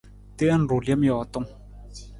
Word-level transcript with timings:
Teen 0.37 0.61
ruu 0.69 0.81
lem 0.87 1.05
jootung. 1.09 1.49